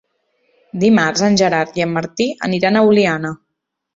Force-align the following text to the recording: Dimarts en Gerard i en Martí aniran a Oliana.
Dimarts 0.83 1.23
en 1.27 1.37
Gerard 1.41 1.77
i 1.81 1.85
en 1.85 1.93
Martí 1.97 2.27
aniran 2.49 2.79
a 2.79 2.83
Oliana. 2.91 3.31